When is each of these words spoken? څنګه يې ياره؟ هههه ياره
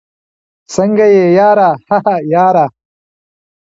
څنګه 0.73 1.05
يې 1.15 1.25
ياره؟ 1.39 1.69
هههه 1.89 2.15
ياره 2.33 2.65